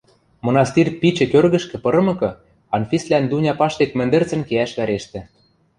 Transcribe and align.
Мынастир 0.45 0.87
пичӹ 1.01 1.25
кӧргӹшкӹ 1.33 1.77
пырымыкы, 1.83 2.29
Анфислӓн 2.75 3.25
Дуня 3.29 3.53
паштек 3.59 3.91
мӹндӹрцӹн 3.97 4.41
кеӓш 4.49 4.71
вӓрештӹ. 4.77 5.21